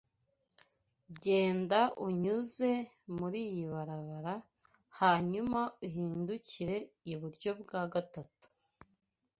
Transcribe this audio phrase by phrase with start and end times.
[1.23, 2.71] Genda unyuze
[3.15, 4.33] muriyi barabara
[4.99, 6.75] hanyuma uhindukire
[7.11, 8.45] iburyo bwa gatatu.